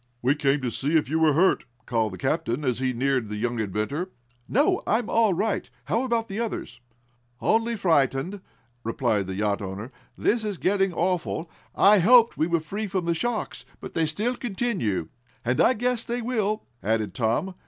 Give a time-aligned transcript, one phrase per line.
[0.23, 3.35] "We came to see if you were hurt," called the captain, as he neared the
[3.35, 4.09] young inventor.
[4.49, 5.69] "No, I'm all right.
[5.85, 6.79] How about the others?"
[7.39, 8.41] "Only frightened,"
[8.83, 9.91] replied the yacht owner.
[10.17, 11.51] "This is getting awful.
[11.75, 15.09] I hoped we were free from the shocks, but they still continue."
[15.45, 17.53] "And I guess they will," added Tom.